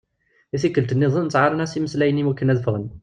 [0.55, 2.85] I tikkelt-nniḍen ttaɛren-as yimeslayen iwakken ad ffɣen.